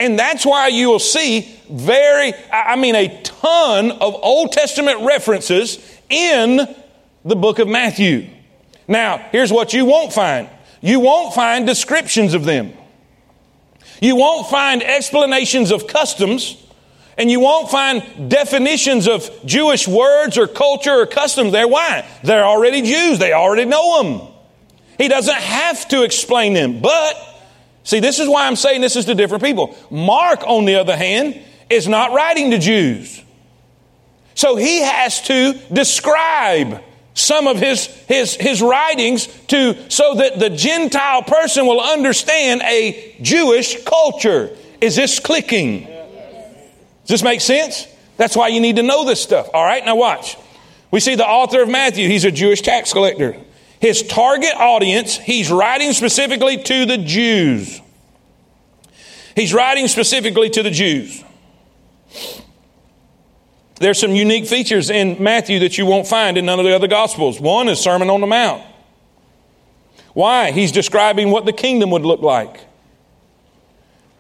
[0.01, 5.79] And that's why you will see very, I mean, a ton of Old Testament references
[6.11, 6.59] in
[7.25, 8.29] the book of Matthew.
[8.89, 10.49] Now, here's what you won't find
[10.81, 12.73] you won't find descriptions of them.
[14.01, 16.57] You won't find explanations of customs,
[17.23, 21.69] and you won't find definitions of Jewish words or culture or customs there.
[21.69, 22.05] Why?
[22.25, 24.29] They're already Jews, they already know them.
[24.99, 26.81] He doesn't have to explain them.
[26.81, 27.15] But,
[27.85, 29.77] see, this is why I'm saying this is to different people.
[29.89, 33.23] Mark, on the other hand, is not writing to Jews.
[34.35, 36.83] So he has to describe
[37.15, 43.17] some of his, his, his writings to, so that the Gentile person will understand a
[43.23, 44.57] Jewish culture.
[44.81, 45.92] Is this clicking?
[47.03, 47.87] Does this make sense?
[48.17, 49.49] That's why you need to know this stuff.
[49.53, 50.37] All right, now watch.
[50.91, 53.37] We see the author of Matthew, he's a Jewish tax collector.
[53.81, 57.81] His target audience, he's writing specifically to the Jews.
[59.35, 61.25] He's writing specifically to the Jews.
[63.77, 66.87] There's some unique features in Matthew that you won't find in none of the other
[66.87, 67.41] Gospels.
[67.41, 68.63] One is Sermon on the Mount.
[70.13, 70.53] Why?
[70.53, 72.61] He's describing what the kingdom would look like.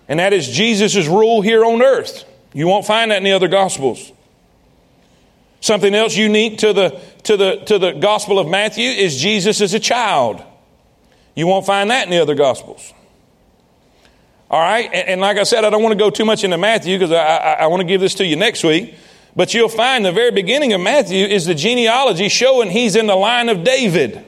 [0.08, 2.24] And that is Jesus' rule here on earth.
[2.52, 4.12] You won't find that in the other Gospels.
[5.60, 9.74] Something else unique to the, to the, to the Gospel of Matthew is Jesus as
[9.74, 10.42] a child.
[11.34, 12.92] You won't find that in the other Gospels.
[14.50, 14.90] All right?
[14.92, 17.12] And, and like I said, I don't want to go too much into Matthew because
[17.12, 18.94] I, I, I want to give this to you next week.
[19.34, 23.16] But you'll find the very beginning of Matthew is the genealogy showing he's in the
[23.16, 24.22] line of David.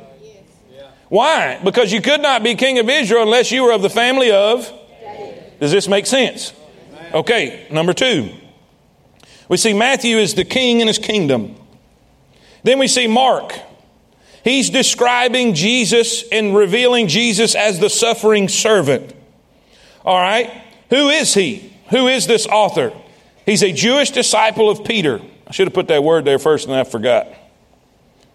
[1.08, 1.60] Why?
[1.62, 4.72] Because you could not be king of Israel unless you were of the family of.
[5.60, 6.52] Does this make sense?
[7.14, 8.34] Okay, number two.
[9.48, 11.54] We see Matthew is the king in his kingdom.
[12.64, 13.54] Then we see Mark.
[14.42, 19.14] He's describing Jesus and revealing Jesus as the suffering servant.
[20.04, 20.50] All right?
[20.90, 21.72] Who is he?
[21.90, 22.92] Who is this author?
[23.46, 25.20] He's a Jewish disciple of Peter.
[25.46, 27.28] I should have put that word there first and I forgot.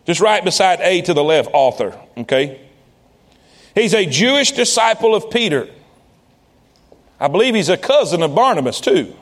[0.06, 2.62] Just right beside A to the left, author, okay?
[3.76, 5.70] He's a Jewish disciple of Peter.
[7.20, 9.14] I believe he's a cousin of Barnabas, too.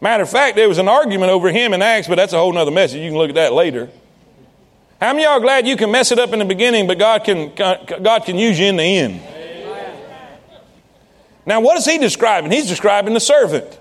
[0.00, 2.56] Matter of fact, there was an argument over him in Acts, but that's a whole
[2.56, 3.00] other message.
[3.00, 3.88] You can look at that later.
[5.00, 7.54] How many y'all glad you can mess it up in the beginning, but God can,
[7.54, 9.20] God can use you in the end?
[11.46, 12.50] Now, what is he describing?
[12.50, 13.78] He's describing the servant.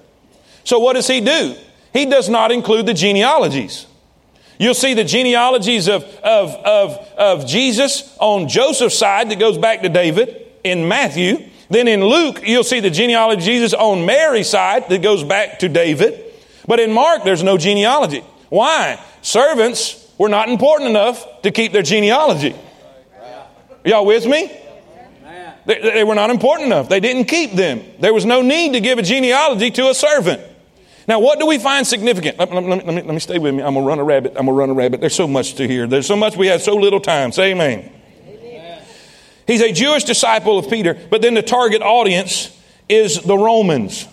[0.64, 1.56] So, what does he do?
[1.94, 3.88] He does not include the genealogies.
[4.60, 9.82] You'll see the genealogies of, of, of, of Jesus on Joseph's side that goes back
[9.82, 11.50] to David in Matthew.
[11.70, 15.60] Then in Luke, you'll see the genealogy of Jesus on Mary's side that goes back
[15.60, 16.34] to David.
[16.68, 18.24] But in Mark, there's no genealogy.
[18.50, 19.00] Why?
[19.22, 22.56] Servants were not important enough to keep their genealogy.
[23.84, 24.52] Y'all with me?
[25.66, 26.90] They, they, were not important enough.
[26.90, 27.82] They didn't keep them.
[28.00, 30.42] There was no need to give a genealogy to a servant.
[31.08, 32.38] Now, what do we find significant?
[32.38, 33.64] Let, let, let, me, let me stay with me.
[33.64, 34.34] I'm going to run a rabbit.
[34.36, 35.02] I'm going to run a rabbit.
[35.02, 35.88] There's so much to hear.
[35.88, 36.36] There's so much.
[36.36, 37.32] We have so little time.
[37.32, 37.80] Say amen.
[37.80, 37.92] amen.
[39.48, 42.52] He's a Jewish disciple of Peter, but then the target audience
[42.90, 44.08] is the Romans.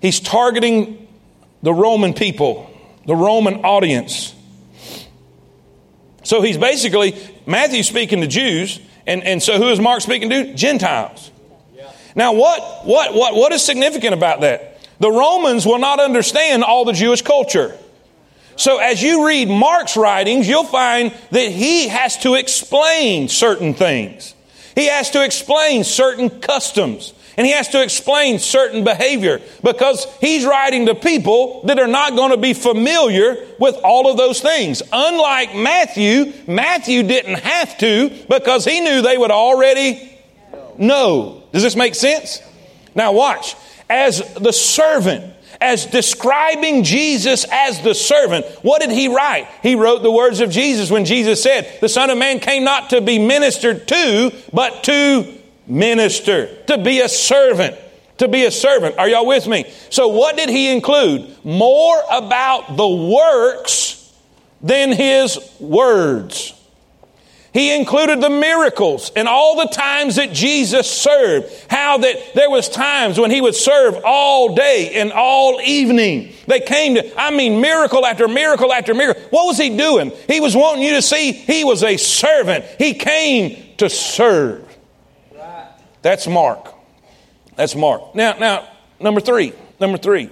[0.00, 1.08] He's targeting
[1.62, 2.70] the Roman people
[3.06, 4.34] the Roman audience.
[6.22, 10.54] So he's basically, Matthew speaking to Jews, and, and so who is Mark speaking to?
[10.54, 11.30] Gentiles.
[12.16, 14.78] Now, what, what, what, what is significant about that?
[15.00, 17.76] The Romans will not understand all the Jewish culture.
[18.56, 24.34] So as you read Mark's writings, you'll find that he has to explain certain things.
[24.74, 27.14] He has to explain certain customs.
[27.36, 32.14] And he has to explain certain behavior because he's writing to people that are not
[32.14, 34.82] going to be familiar with all of those things.
[34.92, 40.16] Unlike Matthew, Matthew didn't have to because he knew they would already
[40.78, 41.42] know.
[41.52, 42.40] Does this make sense?
[42.94, 43.56] Now watch.
[43.90, 45.33] As the servant,
[45.64, 49.48] as describing Jesus as the servant, what did he write?
[49.62, 52.90] He wrote the words of Jesus when Jesus said, The Son of Man came not
[52.90, 55.26] to be ministered to, but to
[55.66, 57.76] minister, to be a servant,
[58.18, 58.98] to be a servant.
[58.98, 59.64] Are y'all with me?
[59.88, 61.34] So, what did he include?
[61.44, 64.12] More about the works
[64.60, 66.53] than his words.
[67.54, 71.46] He included the miracles and all the times that Jesus served.
[71.70, 76.32] How that there was times when he would serve all day and all evening.
[76.48, 79.22] They came to, I mean, miracle after miracle after miracle.
[79.30, 80.10] What was he doing?
[80.26, 82.64] He was wanting you to see he was a servant.
[82.76, 84.68] He came to serve.
[86.02, 86.74] That's Mark.
[87.54, 88.16] That's Mark.
[88.16, 89.52] Now, now, number three.
[89.78, 90.28] Number three.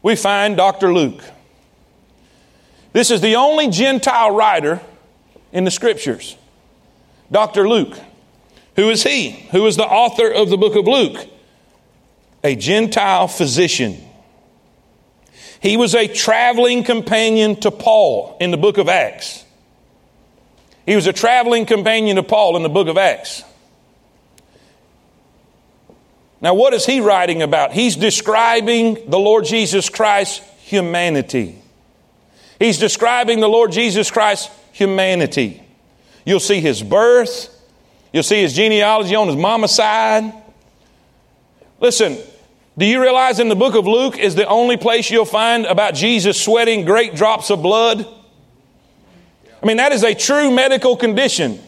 [0.00, 0.94] We find Dr.
[0.94, 1.24] Luke.
[2.92, 4.80] This is the only Gentile writer
[5.56, 6.36] in the scriptures.
[7.32, 7.66] Dr.
[7.66, 7.98] Luke.
[8.76, 9.30] Who is he?
[9.52, 11.26] Who is the author of the book of Luke?
[12.44, 13.96] A Gentile physician.
[15.58, 19.46] He was a traveling companion to Paul in the book of Acts.
[20.84, 23.42] He was a traveling companion to Paul in the book of Acts.
[26.42, 27.72] Now, what is he writing about?
[27.72, 31.58] He's describing the Lord Jesus Christ's humanity.
[32.58, 35.62] He's describing the Lord Jesus Christ's humanity.
[36.26, 37.48] You'll see his birth,
[38.12, 40.34] you'll see his genealogy on his mama's side.
[41.80, 42.18] Listen,
[42.76, 45.94] do you realize in the book of Luke is the only place you'll find about
[45.94, 48.06] Jesus sweating great drops of blood?
[49.62, 51.58] I mean, that is a true medical condition.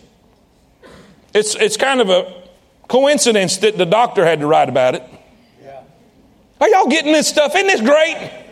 [1.33, 2.45] It's, it's kind of a
[2.89, 5.03] coincidence that the doctor had to write about it.
[6.61, 7.55] Are y'all getting this stuff?
[7.55, 8.45] Isn't this great?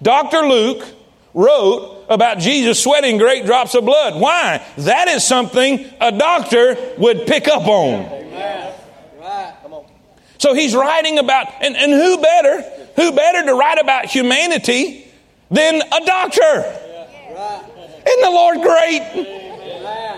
[0.00, 0.46] Dr.
[0.46, 0.86] Luke
[1.34, 4.20] wrote about Jesus sweating great drops of blood.
[4.20, 4.64] Why?
[4.78, 8.24] That is something a doctor would pick up on.
[10.38, 12.62] So he's writing about, and, and who better,
[12.96, 15.10] who better to write about humanity
[15.50, 16.82] than a doctor?
[18.06, 20.12] Isn't the Lord great?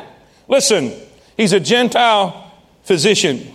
[0.49, 0.93] Listen,
[1.39, 3.55] He's a Gentile physician.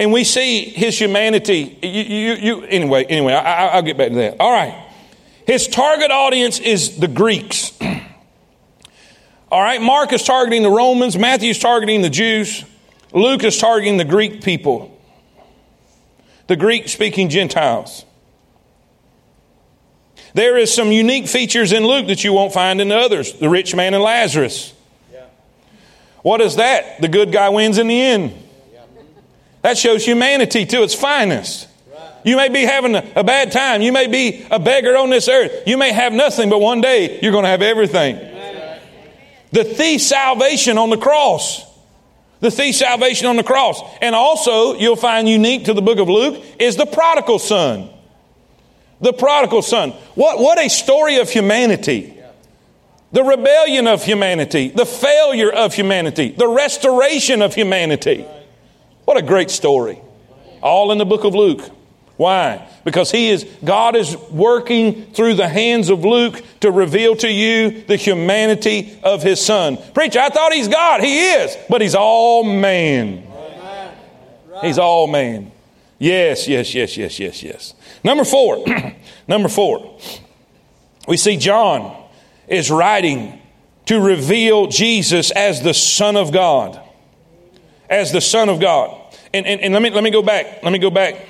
[0.00, 1.78] And we see his humanity.
[1.80, 4.36] You, you, you anyway, anyway, I, will get back to that.
[4.40, 4.81] All right.
[5.46, 7.72] His target audience is the Greeks.
[9.50, 9.82] All right.
[9.82, 11.18] Mark is targeting the Romans.
[11.18, 12.64] Matthew is targeting the Jews.
[13.12, 14.98] Luke is targeting the Greek people,
[16.46, 18.06] the Greek speaking Gentiles.
[20.34, 23.34] There is some unique features in Luke that you won't find in the others.
[23.34, 24.72] The rich man and Lazarus.
[26.22, 27.00] What is that?
[27.00, 28.32] The good guy wins in the end.
[29.60, 31.68] That shows humanity to its finest.
[32.24, 33.82] You may be having a, bad time.
[33.82, 35.64] You may be a beggar on this earth.
[35.66, 38.16] You may have nothing, but one day you're going to have everything.
[39.50, 41.64] The thief's salvation on the cross.
[42.40, 43.80] The thief salvation on the cross.
[44.00, 47.88] And also, you'll find unique to the book of Luke is the prodigal son.
[49.00, 49.90] The prodigal son.
[50.14, 52.18] What, what a story of humanity.
[53.12, 58.26] The rebellion of humanity, the failure of humanity, the restoration of humanity.
[59.04, 60.00] What a great story.
[60.62, 61.60] All in the book of Luke.
[62.22, 62.68] Why?
[62.84, 67.82] Because he is, God is working through the hands of Luke to reveal to you
[67.82, 69.76] the humanity of his son.
[69.92, 71.00] Preacher, I thought he's God.
[71.00, 73.26] He is, but he's all man.
[74.60, 75.50] He's all man.
[75.98, 77.74] Yes, yes, yes, yes, yes, yes.
[78.04, 78.64] Number four.
[79.26, 79.98] Number four.
[81.08, 82.04] We see John
[82.46, 83.42] is writing
[83.86, 86.80] to reveal Jesus as the Son of God.
[87.90, 88.96] As the Son of God.
[89.34, 90.62] And, and, and let, me, let me go back.
[90.62, 91.26] Let me go back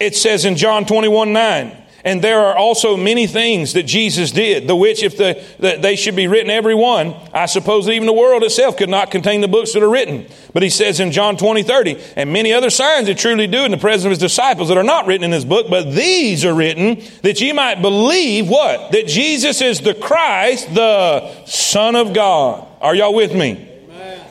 [0.00, 4.68] it says in John 21 9, and there are also many things that Jesus did,
[4.68, 8.06] the which, if the, the, they should be written every one, I suppose that even
[8.06, 10.26] the world itself could not contain the books that are written.
[10.54, 13.72] But he says in John 20, 30, and many other signs that truly do in
[13.72, 16.54] the presence of his disciples that are not written in this book, but these are
[16.54, 18.92] written that ye might believe what?
[18.92, 22.66] That Jesus is the Christ, the Son of God.
[22.80, 23.68] Are y'all with me?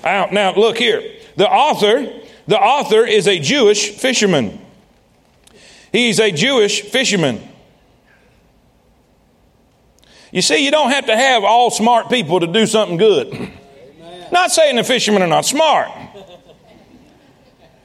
[0.03, 1.03] Now, now look here.
[1.35, 2.11] The author,
[2.47, 4.61] the author is a Jewish fisherman.
[5.91, 7.41] He's a Jewish fisherman.
[10.31, 13.27] You see, you don't have to have all smart people to do something good.
[13.33, 14.27] Amen.
[14.31, 15.89] Not saying the fishermen are not smart.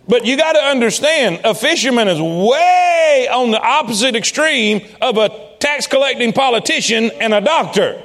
[0.09, 5.57] But you got to understand, a fisherman is way on the opposite extreme of a
[5.61, 8.03] tax collecting politician and a doctor.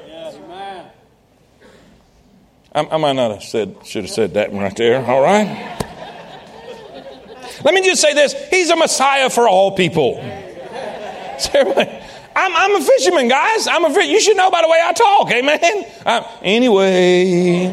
[2.71, 5.76] I, I might not have said, should have said that one right there, all right?
[7.63, 10.19] Let me just say this He's a Messiah for all people.
[12.37, 13.67] I'm, I'm a fisherman, guys.
[13.67, 14.07] I'm a fish.
[14.07, 15.85] You should know by the way I talk, amen?
[16.05, 17.65] Uh, anyway,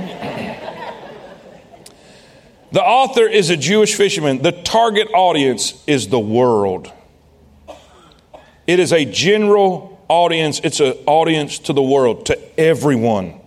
[2.72, 4.42] the author is a Jewish fisherman.
[4.42, 6.90] The target audience is the world.
[8.66, 13.40] It is a general audience, it's an audience to the world, to everyone.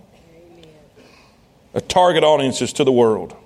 [1.74, 3.36] A target audience is to the world.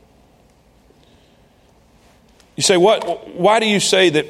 [2.57, 4.27] You say, what, why do you say that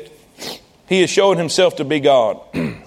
[0.88, 2.40] he has shown himself to be God?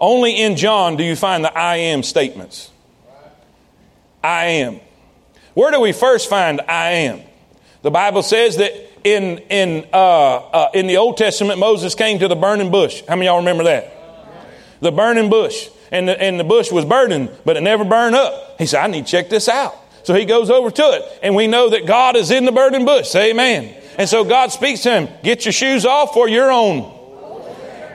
[0.00, 2.70] Only in John do you find the I am statements.
[4.22, 4.80] I am.
[5.54, 7.20] Where do we first find I am?
[7.82, 8.72] The Bible says that
[9.04, 13.02] in, in, uh, uh, in the Old Testament, Moses came to the burning bush.
[13.08, 13.94] How many y'all remember that?
[14.80, 15.68] The burning bush.
[15.90, 18.56] And the, and the bush was burning, but it never burned up.
[18.58, 19.74] He said, I need to check this out.
[20.02, 22.84] So he goes over to it, and we know that God is in the burning
[22.84, 23.08] bush.
[23.08, 23.74] Say amen.
[23.98, 26.94] And so God speaks to him, get your shoes off for your own.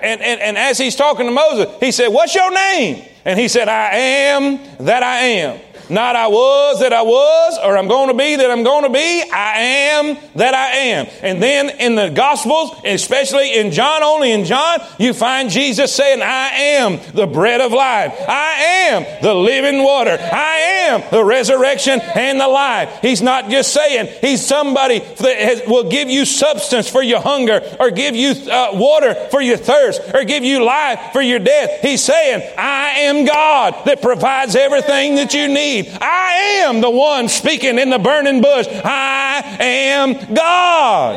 [0.03, 3.05] And, and, and as he's talking to Moses, he said, What's your name?
[3.23, 5.59] And he said, I am that I am.
[5.89, 8.89] Not I was that I was, or I'm going to be that I'm going to
[8.89, 9.23] be.
[9.31, 11.07] I am that I am.
[11.21, 16.21] And then in the Gospels, especially in John, only in John, you find Jesus saying,
[16.21, 18.13] I am the bread of life.
[18.27, 18.51] I
[18.89, 20.17] am the living water.
[20.19, 20.57] I
[20.87, 22.99] am the resurrection and the life.
[23.01, 27.61] He's not just saying he's somebody that has, will give you substance for your hunger,
[27.79, 31.81] or give you uh, water for your thirst, or give you life for your death.
[31.81, 37.27] He's saying, I am God that provides everything that you need I am the one
[37.29, 38.67] speaking in the burning bush.
[38.67, 41.15] I am God.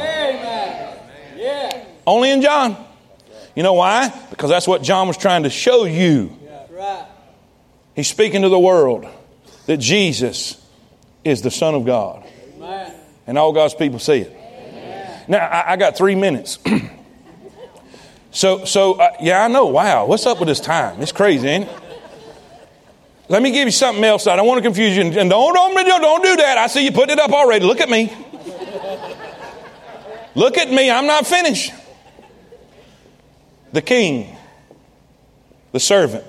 [1.36, 1.84] Yeah.
[2.06, 2.76] Only in John.
[3.54, 4.12] You know why?
[4.30, 6.36] Because that's what John was trying to show you.
[7.94, 9.06] He's speaking to the world
[9.64, 10.62] that Jesus
[11.24, 12.24] is the Son of God.
[13.26, 14.36] And all God's people see it.
[15.28, 16.58] Now, I, I got three minutes.
[18.30, 19.66] so, so uh, yeah, I know.
[19.66, 21.02] Wow, what's up with this time?
[21.02, 21.85] It's crazy, ain't it?
[23.28, 24.26] Let me give you something else.
[24.26, 25.02] I don't want to confuse you.
[25.02, 26.58] And don't, don't, don't do that.
[26.58, 27.64] I see you putting it up already.
[27.64, 28.12] Look at me.
[30.34, 30.90] Look at me.
[30.90, 31.72] I'm not finished.
[33.72, 34.36] The king,
[35.72, 36.24] the servant,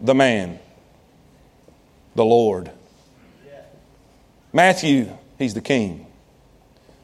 [0.00, 0.58] the man,
[2.14, 2.70] the Lord.
[4.52, 5.08] Matthew,
[5.38, 6.06] he's the king.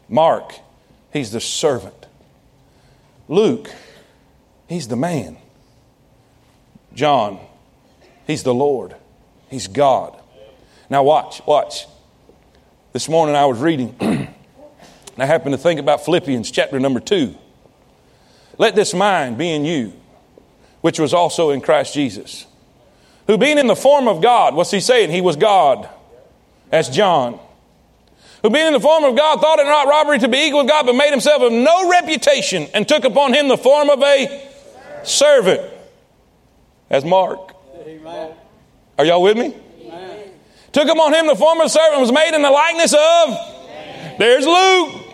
[0.09, 0.55] Mark,
[1.13, 2.07] he's the servant.
[3.29, 3.71] Luke,
[4.69, 5.37] he's the man.
[6.95, 7.41] John,
[8.27, 8.97] He's the Lord,
[9.49, 10.17] He's God.
[10.89, 11.87] Now, watch, watch.
[12.93, 14.29] This morning I was reading, and
[15.17, 17.37] I happened to think about Philippians chapter number two.
[18.59, 19.93] Let this mind be in you,
[20.81, 22.47] which was also in Christ Jesus,
[23.29, 25.11] who being in the form of God, what's he saying?
[25.11, 25.89] He was God.
[26.71, 27.39] That's John.
[28.43, 30.69] Who being in the form of God thought it not robbery to be equal with
[30.69, 34.51] God, but made himself of no reputation and took upon him the form of a
[35.05, 35.61] servant.
[36.89, 37.55] As Mark.
[37.81, 38.35] Amen.
[38.99, 39.55] Are y'all with me?
[39.83, 40.31] Amen.
[40.73, 44.19] Took upon him the form of a servant, was made in the likeness of.
[44.19, 45.07] There's Luke.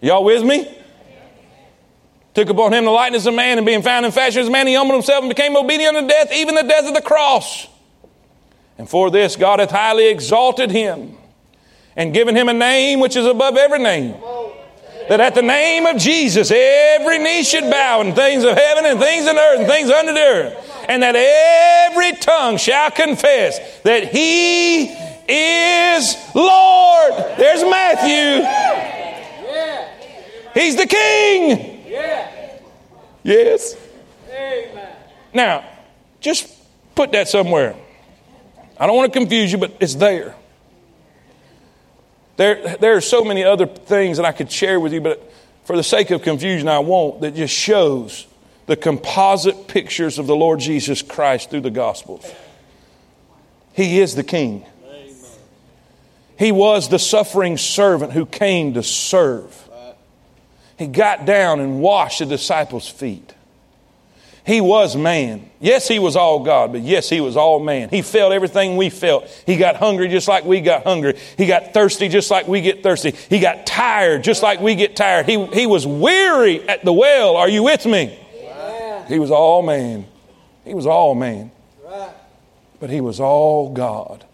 [0.00, 0.72] Y'all with me?
[2.34, 4.74] Took upon him the likeness of man, and being found in fashion as man, he
[4.74, 7.66] humbled himself and became obedient unto death, even the death of the cross.
[8.78, 11.16] And for this God hath highly exalted him
[11.96, 14.16] and given him a name which is above every name.
[15.08, 19.00] That at the name of Jesus every knee should bow and things of heaven and
[19.00, 20.65] things on earth and things under the earth.
[20.88, 24.84] And that every tongue shall confess that he
[25.28, 27.12] is Lord.
[27.36, 28.44] There's Matthew.
[30.54, 31.84] He's the king.
[33.24, 33.76] Yes.
[35.34, 35.64] Now,
[36.20, 36.48] just
[36.94, 37.74] put that somewhere.
[38.78, 40.34] I don't want to confuse you, but it's there.
[42.36, 45.32] There, there are so many other things that I could share with you, but
[45.64, 48.26] for the sake of confusion, I won't, that just shows
[48.66, 52.30] the composite pictures of the Lord Jesus Christ through the Gospels.
[53.72, 54.64] He is the King.
[56.38, 59.62] He was the suffering servant who came to serve.
[60.78, 63.32] He got down and washed the disciples' feet.
[64.44, 65.50] He was man.
[65.58, 67.88] Yes, he was all God, but yes, he was all man.
[67.88, 69.26] He felt everything we felt.
[69.44, 71.18] He got hungry just like we got hungry.
[71.36, 73.10] He got thirsty just like we get thirsty.
[73.10, 75.26] He got tired just like we get tired.
[75.26, 77.36] He, he was weary at the well.
[77.36, 78.16] Are you with me?
[79.08, 80.06] He was all man.
[80.64, 81.50] He was all man.
[81.84, 82.10] Right.
[82.80, 84.24] But he was all God.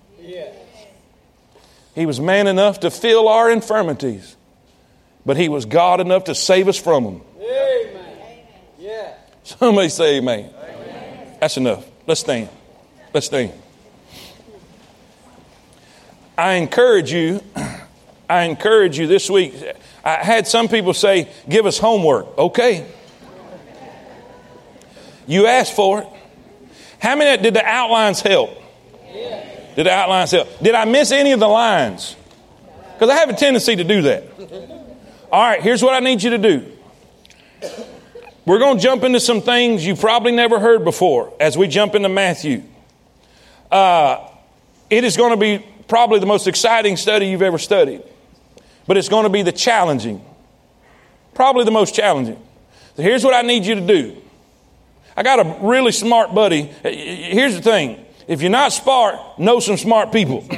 [1.94, 4.36] He was man enough to feel our infirmities,
[5.26, 7.20] but he was God enough to save us from them.
[7.38, 9.14] Amen.
[9.44, 10.50] Somebody say amen.
[10.56, 11.36] amen.
[11.40, 11.86] That's enough.
[12.06, 12.48] Let's stand.
[13.12, 13.52] Let's stand.
[16.38, 17.42] I encourage you,
[18.30, 19.54] I encourage you this week.
[20.02, 22.38] I had some people say, give us homework.
[22.38, 22.86] Okay.
[25.26, 26.08] You asked for it.
[26.98, 28.50] How many did the outlines help?
[29.74, 30.48] Did the outlines help?
[30.60, 32.14] Did I miss any of the lines?
[32.94, 34.24] Because I have a tendency to do that.
[35.30, 36.72] All right, here's what I need you to do.
[38.44, 41.94] We're going to jump into some things you've probably never heard before as we jump
[41.94, 42.62] into Matthew.
[43.70, 44.28] Uh,
[44.90, 48.02] it is going to be probably the most exciting study you've ever studied,
[48.86, 50.24] but it's going to be the challenging,
[51.34, 52.40] probably the most challenging.
[52.96, 54.21] So here's what I need you to do.
[55.16, 56.62] I got a really smart buddy.
[56.62, 60.46] Here's the thing if you're not smart, know some smart people.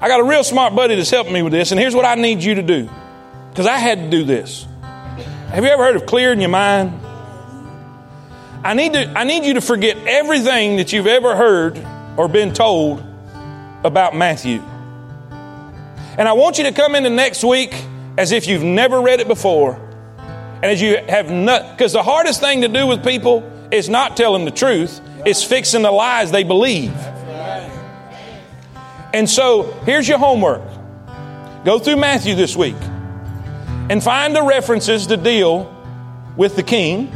[0.00, 2.14] I got a real smart buddy that's helping me with this, and here's what I
[2.14, 2.88] need you to do
[3.50, 4.66] because I had to do this.
[5.50, 7.00] Have you ever heard of clearing your mind?
[8.64, 11.84] I need, to, I need you to forget everything that you've ever heard
[12.16, 13.02] or been told
[13.84, 14.62] about Matthew.
[16.18, 17.72] And I want you to come into next week
[18.16, 19.87] as if you've never read it before.
[20.60, 24.16] And as you have not, because the hardest thing to do with people is not
[24.16, 26.94] telling the truth, it's fixing the lies they believe.
[29.14, 30.62] And so here's your homework
[31.64, 32.76] go through Matthew this week
[33.90, 35.74] and find the references to deal
[36.36, 37.14] with the king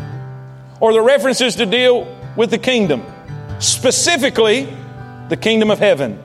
[0.80, 3.04] or the references to deal with the kingdom.
[3.58, 4.68] Specifically,
[5.28, 6.22] the kingdom of heaven.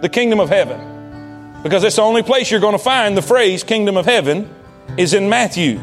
[0.00, 1.62] The kingdom of heaven.
[1.62, 4.52] Because that's the only place you're going to find the phrase kingdom of heaven
[4.96, 5.80] is in Matthew.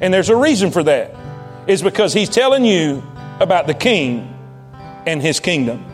[0.00, 1.14] And there's a reason for that.
[1.66, 3.02] Is because he's telling you
[3.40, 4.32] about the king
[5.06, 5.84] and his kingdom.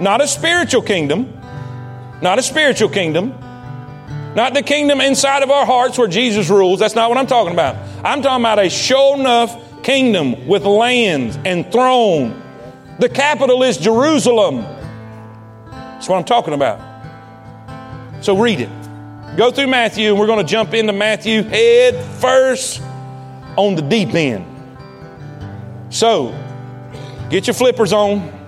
[0.00, 1.38] Not a spiritual kingdom,
[2.22, 3.34] not a spiritual kingdom,
[4.34, 6.78] not the kingdom inside of our hearts where Jesus rules.
[6.78, 7.76] That's not what I'm talking about.
[8.04, 12.40] I'm talking about a show enough kingdom with land and throne.
[12.98, 14.62] The capital is Jerusalem.
[15.70, 16.80] That's what I'm talking about.
[18.22, 18.70] So read it.
[19.36, 22.82] Go through Matthew, and we're going to jump into Matthew head first
[23.60, 24.46] on the deep end.
[25.90, 26.34] So,
[27.30, 28.38] get your flippers on.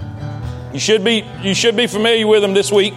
[0.73, 2.95] You should be, you should be familiar with them this week.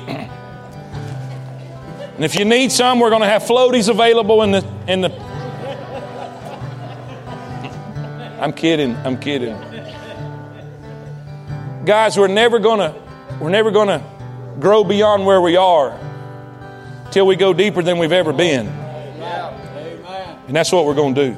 [2.15, 5.11] And if you need some, we're going to have floaties available in the in the.
[8.39, 8.95] I'm kidding.
[8.95, 9.57] I'm kidding.
[11.85, 12.95] Guys, we're never going to
[13.41, 14.01] we're never to
[14.59, 15.99] grow beyond where we are
[17.11, 18.67] till we go deeper than we've ever been.
[20.47, 21.37] And that's what we're going to do.